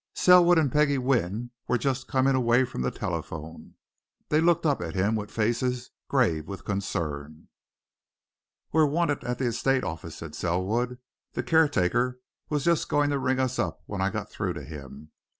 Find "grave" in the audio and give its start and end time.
6.07-6.47